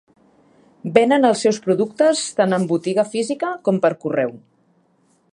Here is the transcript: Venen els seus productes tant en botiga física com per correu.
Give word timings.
Venen 0.93 1.27
els 1.27 1.43
seus 1.45 1.59
productes 1.65 2.23
tant 2.39 2.57
en 2.57 2.65
botiga 2.71 3.05
física 3.11 3.51
com 3.69 3.77
per 3.85 3.93
correu. 4.07 4.33